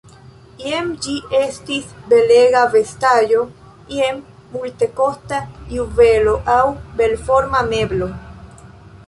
Jen 0.67 0.87
ĝi 1.05 1.17
estis 1.39 1.91
belega 2.13 2.63
vestaĵo, 2.77 3.43
jen 3.99 4.19
multekosta 4.55 5.43
juvelo 5.77 6.35
aŭ 6.57 6.61
belforma 7.03 7.63
meblo. 7.71 8.11